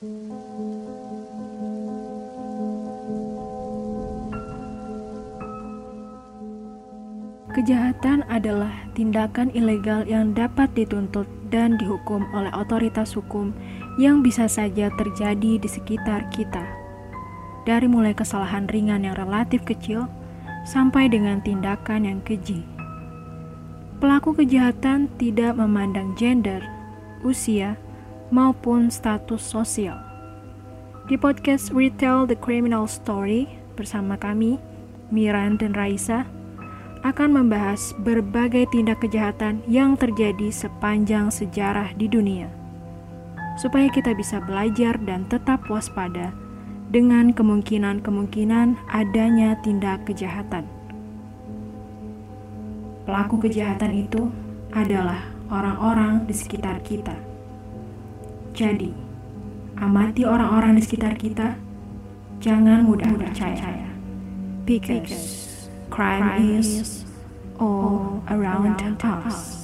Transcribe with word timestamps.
Kejahatan 0.00 0.16
adalah 8.32 8.72
tindakan 8.96 9.52
ilegal 9.52 10.08
yang 10.08 10.32
dapat 10.32 10.72
dituntut 10.72 11.28
dan 11.52 11.76
dihukum 11.76 12.24
oleh 12.32 12.48
otoritas 12.56 13.12
hukum 13.12 13.52
yang 14.00 14.24
bisa 14.24 14.48
saja 14.48 14.88
terjadi 14.96 15.60
di 15.60 15.68
sekitar 15.68 16.32
kita. 16.32 16.64
Dari 17.68 17.84
mulai 17.84 18.16
kesalahan 18.16 18.72
ringan 18.72 19.04
yang 19.04 19.20
relatif 19.20 19.68
kecil 19.68 20.08
sampai 20.64 21.12
dengan 21.12 21.44
tindakan 21.44 22.08
yang 22.08 22.24
keji. 22.24 22.64
Pelaku 24.00 24.32
kejahatan 24.32 25.12
tidak 25.20 25.60
memandang 25.60 26.16
gender, 26.16 26.64
usia, 27.20 27.76
maupun 28.30 28.88
status 28.88 29.42
sosial. 29.42 29.98
Di 31.10 31.18
podcast 31.18 31.74
Retell 31.74 32.30
the 32.30 32.38
Criminal 32.38 32.86
Story 32.86 33.50
bersama 33.74 34.14
kami, 34.14 34.62
Miran 35.10 35.58
dan 35.58 35.74
Raisa, 35.74 36.22
akan 37.02 37.42
membahas 37.42 37.90
berbagai 38.06 38.70
tindak 38.70 39.02
kejahatan 39.02 39.58
yang 39.66 39.98
terjadi 39.98 40.54
sepanjang 40.54 41.32
sejarah 41.34 41.90
di 41.98 42.06
dunia, 42.06 42.46
supaya 43.58 43.90
kita 43.90 44.14
bisa 44.14 44.38
belajar 44.38 44.94
dan 45.02 45.26
tetap 45.26 45.66
waspada 45.66 46.30
dengan 46.94 47.34
kemungkinan-kemungkinan 47.34 48.78
adanya 48.90 49.58
tindak 49.66 50.06
kejahatan. 50.06 50.66
Pelaku 53.08 53.42
kejahatan 53.42 54.06
itu 54.06 54.30
adalah 54.70 55.18
orang-orang 55.50 56.28
di 56.30 56.34
sekitar 56.36 56.78
kita. 56.86 57.16
Jadi, 58.60 58.92
amati 59.80 60.20
orang-orang 60.28 60.76
di 60.76 60.84
sekitar 60.84 61.16
kita, 61.16 61.56
jangan 62.44 62.84
mudah 62.84 63.08
percaya. 63.16 63.88
Because 64.68 65.64
crime 65.88 66.60
is 66.60 67.08
all 67.56 68.20
around 68.28 68.76
us. 69.00 69.59